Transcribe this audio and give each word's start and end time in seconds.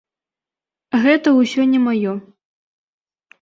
Гэта 1.03 1.33
ўсё 1.39 1.61
не 1.75 1.79
маё. 1.85 2.17